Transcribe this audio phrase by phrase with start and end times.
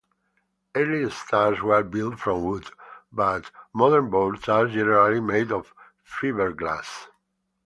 [0.73, 2.65] Early Stars were built from wood,
[3.11, 7.05] but modern boats are generally made of fiberglass.